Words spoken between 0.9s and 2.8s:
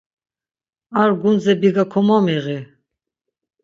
Ar gundze biga komomiği.